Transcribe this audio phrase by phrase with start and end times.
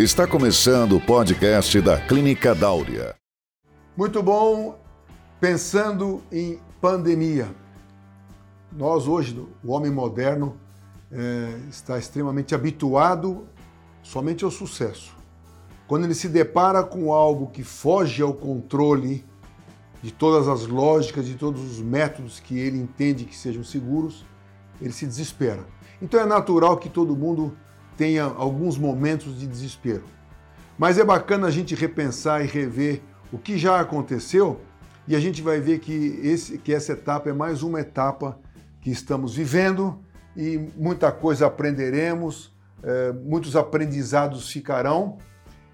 [0.00, 3.14] Está começando o podcast da Clínica Dáurea.
[3.96, 4.76] Muito bom,
[5.40, 7.54] pensando em pandemia.
[8.72, 10.58] Nós hoje, o homem moderno,
[11.12, 13.46] é, está extremamente habituado
[14.02, 15.16] somente ao sucesso.
[15.86, 19.24] Quando ele se depara com algo que foge ao controle
[20.02, 24.26] de todas as lógicas, de todos os métodos que ele entende que sejam seguros,
[24.82, 25.64] ele se desespera.
[26.02, 27.56] Então é natural que todo mundo
[27.96, 30.04] tenha alguns momentos de desespero.
[30.78, 33.00] Mas é bacana a gente repensar e rever
[33.32, 34.60] o que já aconteceu
[35.06, 38.38] e a gente vai ver que, esse, que essa etapa é mais uma etapa
[38.80, 39.98] que estamos vivendo
[40.36, 45.18] e muita coisa aprenderemos, é, muitos aprendizados ficarão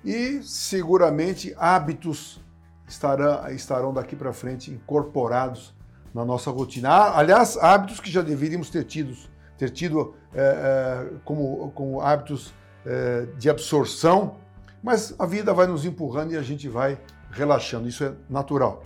[0.05, 2.41] e seguramente hábitos
[2.89, 5.75] estarão, estarão daqui para frente incorporados
[6.13, 6.91] na nossa rotina.
[7.17, 9.15] Aliás, hábitos que já deveríamos ter tido
[9.61, 12.55] ter tido é, como, como hábitos
[12.87, 14.37] é, de absorção,
[14.83, 16.99] mas a vida vai nos empurrando e a gente vai
[17.31, 18.83] relaxando, isso é natural.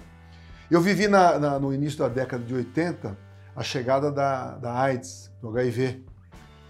[0.69, 3.17] Eu vivi na, na, no início da década de 80
[3.55, 6.03] a chegada da, da AIDS, do HIV.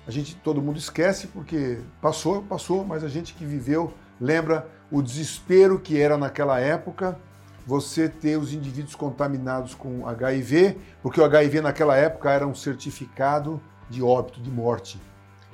[0.07, 5.01] A gente, todo mundo esquece porque passou, passou, mas a gente que viveu lembra o
[5.01, 7.19] desespero que era naquela época
[7.67, 13.59] você ter os indivíduos contaminados com HIV, porque o HIV naquela época era um certificado
[13.89, 15.01] de óbito, de morte.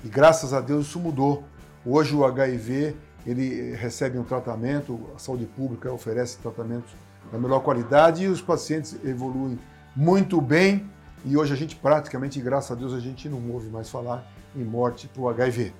[0.04, 1.44] E graças a Deus isso mudou.
[1.84, 6.90] Hoje o HIV ele recebe um tratamento, a saúde pública oferece tratamentos
[7.30, 9.58] da melhor qualidade e os pacientes evoluem
[9.94, 10.88] muito bem.
[11.24, 14.64] E hoje a gente praticamente, graças a Deus, a gente não ouve mais falar em
[14.64, 15.72] morte por HIV.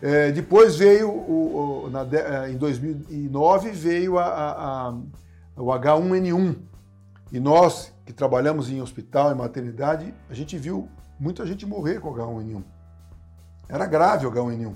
[0.00, 4.94] É, depois veio, o, o, na, é, em 2009, veio a, a, a,
[5.56, 6.56] o H1N1.
[7.32, 10.88] E nós, que trabalhamos em hospital, em maternidade, a gente viu
[11.18, 12.62] muita gente morrer com H1N1.
[13.68, 14.74] Era grave o H1N1.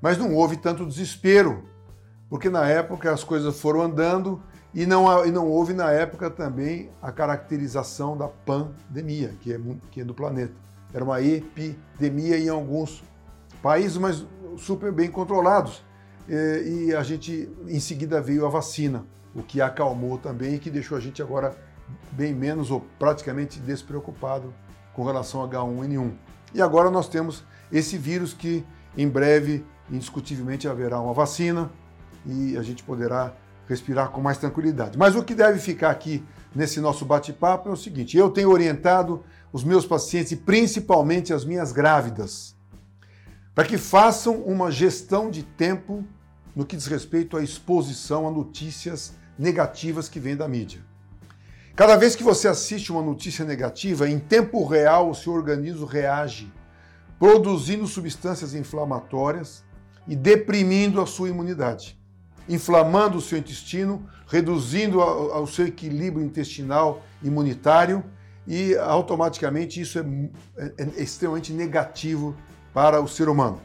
[0.00, 1.68] Mas não houve tanto desespero,
[2.28, 6.90] porque na época as coisas foram andando e não, e não houve na época também
[7.02, 10.54] a caracterização da pandemia, que é, que é do planeta.
[10.92, 13.02] Era uma epidemia em alguns
[13.62, 15.84] países, mas super bem controlados.
[16.28, 20.70] E, e a gente, em seguida, veio a vacina, o que acalmou também e que
[20.70, 21.56] deixou a gente agora
[22.12, 24.54] bem menos ou praticamente despreocupado
[24.92, 26.12] com relação ao H1N1.
[26.54, 28.64] E agora nós temos esse vírus que
[28.96, 31.70] em breve, indiscutivelmente, haverá uma vacina
[32.26, 33.32] e a gente poderá
[33.68, 34.98] respirar com mais tranquilidade.
[34.98, 36.24] Mas o que deve ficar aqui
[36.54, 41.44] nesse nosso bate-papo é o seguinte: eu tenho orientado os meus pacientes e principalmente as
[41.44, 42.54] minhas grávidas
[43.54, 46.04] para que façam uma gestão de tempo
[46.54, 50.80] no que diz respeito à exposição a notícias negativas que vêm da mídia.
[51.80, 56.52] Cada vez que você assiste uma notícia negativa, em tempo real o seu organismo reage,
[57.18, 59.64] produzindo substâncias inflamatórias
[60.06, 61.98] e deprimindo a sua imunidade,
[62.46, 68.04] inflamando o seu intestino, reduzindo o seu equilíbrio intestinal imunitário
[68.46, 70.04] e automaticamente isso é,
[70.58, 72.36] é, é extremamente negativo
[72.74, 73.58] para o ser humano.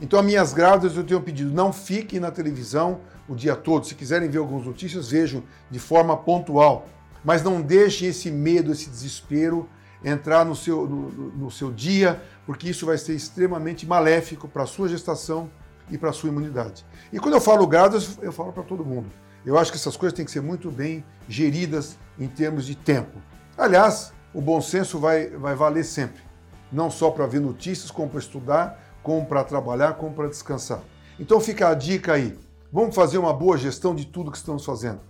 [0.00, 2.98] Então, as minhas grávidas eu tenho pedido, não fiquem na televisão
[3.28, 3.86] o dia todo.
[3.86, 6.88] Se quiserem ver algumas notícias, vejam de forma pontual
[7.24, 9.68] mas não deixem esse medo, esse desespero
[10.02, 14.66] entrar no seu, no, no seu dia, porque isso vai ser extremamente maléfico para a
[14.66, 15.50] sua gestação
[15.90, 16.84] e para a sua imunidade.
[17.12, 19.10] E quando eu falo gradas, eu falo para todo mundo.
[19.44, 23.18] Eu acho que essas coisas têm que ser muito bem geridas em termos de tempo.
[23.56, 26.22] Aliás, o bom senso vai, vai valer sempre.
[26.70, 30.80] Não só para ver notícias, como para estudar, como para trabalhar, como para descansar.
[31.18, 32.38] Então fica a dica aí.
[32.72, 35.00] Vamos fazer uma boa gestão de tudo que estamos fazendo.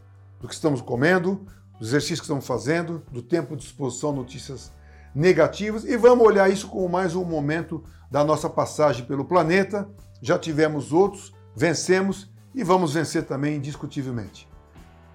[0.41, 1.47] Do que estamos comendo,
[1.81, 4.71] dos exercícios que estamos fazendo, do tempo de exposição a notícias
[5.15, 9.89] negativas e vamos olhar isso como mais um momento da nossa passagem pelo planeta.
[10.21, 14.47] Já tivemos outros, vencemos e vamos vencer também indiscutivelmente.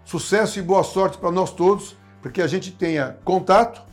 [0.03, 3.83] Sucesso e boa sorte para nós todos, para que a gente tenha contato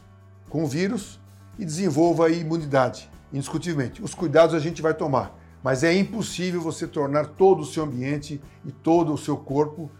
[0.49, 1.21] com o vírus
[1.59, 4.03] e desenvolva a imunidade, indiscutivelmente.
[4.03, 8.41] Os cuidados a gente vai tomar, mas é impossível você tornar todo o seu ambiente
[8.65, 9.91] e todo o seu corpo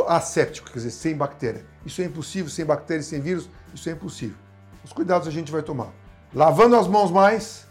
[0.00, 1.64] asséptico, quer dizer, sem bactéria.
[1.84, 4.36] Isso é impossível, sem bactérias, sem vírus, isso é impossível.
[4.84, 5.92] Os cuidados a gente vai tomar.
[6.34, 7.66] Lavando as mãos mais,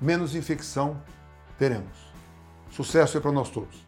[0.00, 0.96] menos infecção
[1.58, 2.10] teremos.
[2.70, 3.86] Sucesso é para nós todos.